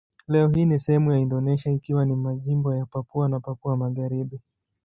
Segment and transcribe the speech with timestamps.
[0.27, 4.39] Leo hii ni sehemu ya Indonesia ikiwa ni majimbo ya Papua na Papua Magharibi.